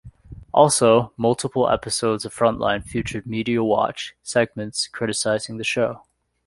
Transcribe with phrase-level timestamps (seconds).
[0.51, 6.01] Also, multiple episodes of "Frontline" featured "Media Watch" segments criticising the show.